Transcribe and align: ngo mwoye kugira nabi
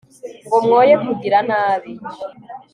ngo 0.45 0.57
mwoye 0.65 0.93
kugira 1.05 1.37
nabi 1.49 1.91